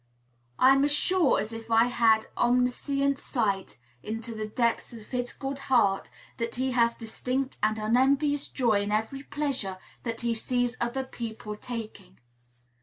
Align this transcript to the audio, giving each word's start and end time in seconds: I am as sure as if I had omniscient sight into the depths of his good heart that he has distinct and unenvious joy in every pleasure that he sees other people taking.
I 0.57 0.71
am 0.73 0.83
as 0.83 0.91
sure 0.91 1.39
as 1.39 1.53
if 1.53 1.69
I 1.69 1.83
had 1.83 2.25
omniscient 2.35 3.19
sight 3.19 3.77
into 4.01 4.33
the 4.33 4.47
depths 4.47 4.91
of 4.93 5.05
his 5.09 5.31
good 5.31 5.59
heart 5.69 6.09
that 6.37 6.55
he 6.55 6.71
has 6.71 6.95
distinct 6.95 7.59
and 7.61 7.77
unenvious 7.77 8.47
joy 8.47 8.81
in 8.81 8.91
every 8.91 9.21
pleasure 9.21 9.77
that 10.01 10.21
he 10.21 10.33
sees 10.33 10.75
other 10.81 11.03
people 11.03 11.55
taking. 11.55 12.19